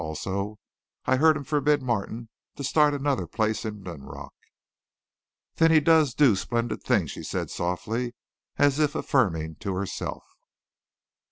Also, 0.03 0.57
I 1.05 1.17
heard 1.17 1.37
him 1.37 1.43
forbid 1.43 1.83
Martin 1.83 2.29
to 2.55 2.63
start 2.63 2.95
another 2.95 3.27
place 3.27 3.65
in 3.65 3.83
Linrock." 3.83 4.33
"Then 5.57 5.69
he 5.69 5.79
does 5.79 6.15
do 6.15 6.35
splendid 6.35 6.81
things," 6.81 7.11
she 7.11 7.21
said 7.21 7.51
softly, 7.51 8.15
as 8.57 8.79
if 8.79 8.95
affirming 8.95 9.57
to 9.57 9.75
herself. 9.75 10.23